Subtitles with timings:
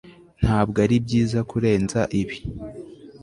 [0.41, 2.37] ntabwo aribyiza kurenza ibi